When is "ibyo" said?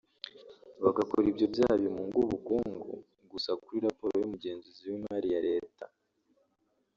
1.31-1.45